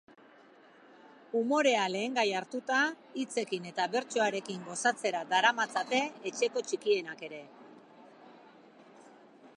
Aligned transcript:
Umorea 1.39 1.83
lehengai 1.95 2.25
hartuta, 2.39 2.79
hitzekin 3.25 3.69
eta 3.73 3.87
bertsoarekin 3.97 4.65
gozatzera 4.71 5.23
daramatzate 5.35 6.03
etxeko 6.33 6.67
txikienak 6.73 7.25
ere. 7.31 7.47